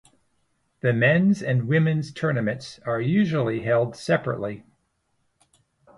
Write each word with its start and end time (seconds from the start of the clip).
The 0.79 0.93
men's 0.93 1.43
and 1.43 1.67
women's 1.67 2.11
tournaments 2.11 2.79
are 2.87 2.99
usually 2.99 3.59
held 3.61 3.95
separately. 3.95 4.63